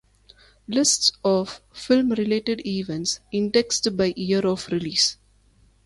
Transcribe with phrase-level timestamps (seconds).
[0.67, 5.17] Lists of film related events indexed by year of release.